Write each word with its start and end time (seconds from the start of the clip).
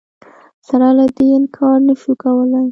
سره 0.67 0.87
له 0.97 1.05
دې 1.15 1.27
انکار 1.37 1.77
نه 1.87 1.93
شو 2.01 2.11
کولای 2.23 2.67